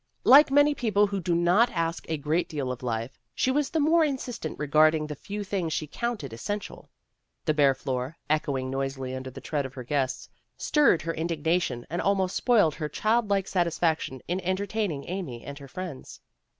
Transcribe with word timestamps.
Like 0.23 0.49
many 0.49 0.73
people 0.73 1.05
who 1.05 1.19
do 1.19 1.35
not 1.35 1.69
ask 1.69 2.09
a 2.09 2.17
great 2.17 2.49
deal 2.49 2.71
of 2.71 2.81
life, 2.81 3.19
she 3.35 3.51
was 3.51 3.69
the 3.69 3.79
more 3.79 4.01
insis 4.03 4.39
tent 4.41 4.57
regarding 4.57 5.05
the 5.05 5.13
few 5.13 5.43
things 5.43 5.73
she 5.73 5.85
counted 5.85 6.33
es 6.33 6.43
sential. 6.43 6.87
The 7.45 7.53
bare 7.53 7.75
floor, 7.75 8.17
echoing 8.27 8.71
noisily 8.71 9.13
under 9.15 9.29
the 9.29 9.41
tread 9.41 9.63
of 9.63 9.75
her 9.75 9.83
guests, 9.83 10.27
stirred 10.57 11.03
her 11.03 11.13
indigna 11.13 11.61
tion 11.61 11.85
and 11.87 12.01
almost 12.01 12.35
spoiled 12.35 12.73
her 12.73 12.89
childlike 12.89 13.45
satisfac 13.45 13.99
tion 13.99 14.23
in 14.27 14.39
entertaining 14.41 15.05
Amy 15.07 15.43
and 15.43 15.59
her 15.59 15.67
friends. 15.67 16.19